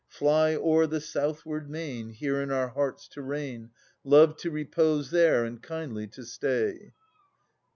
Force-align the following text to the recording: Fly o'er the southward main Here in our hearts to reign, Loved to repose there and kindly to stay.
Fly 0.07 0.55
o'er 0.55 0.87
the 0.87 0.99
southward 0.99 1.69
main 1.69 2.09
Here 2.09 2.41
in 2.41 2.49
our 2.49 2.69
hearts 2.69 3.07
to 3.09 3.21
reign, 3.21 3.69
Loved 4.03 4.39
to 4.39 4.49
repose 4.49 5.11
there 5.11 5.45
and 5.45 5.61
kindly 5.61 6.07
to 6.07 6.23
stay. 6.25 6.93